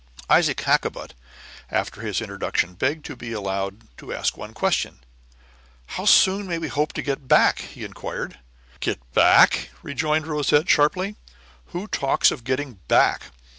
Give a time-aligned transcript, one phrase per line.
[0.31, 1.11] Isaac Hakkabut,
[1.69, 5.01] after his introduction, begged to be allowed to ask one question.
[5.93, 8.39] "How soon may we hope to get back?" he inquired.
[8.79, 11.17] "Get back!" rejoined Rosette, sharply;
[11.65, 13.25] "who talks of getting back?